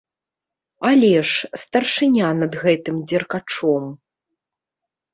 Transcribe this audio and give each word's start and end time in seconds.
Але 0.91 1.11
ж, 1.17 1.61
старшыня 1.65 2.33
над 2.41 2.59
гэтым 2.65 2.95
дзеркачом. 3.09 3.85